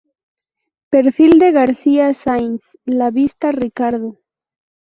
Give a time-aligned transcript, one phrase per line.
[0.89, 4.17] Perfil de García Sainz Lavista, Ricardo